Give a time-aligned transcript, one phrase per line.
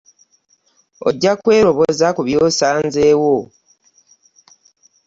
[1.07, 3.35] Ojja kweroboza ku by'osanzeewo.